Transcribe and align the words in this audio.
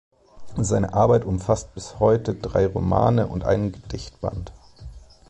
Seine 0.57 0.95
Arbeit 0.95 1.25
umfasst 1.25 1.75
bis 1.75 1.99
heute 1.99 2.33
drei 2.33 2.65
Romane 2.65 3.27
und 3.27 3.45
einen 3.45 3.71
Gedichtband. 3.71 4.51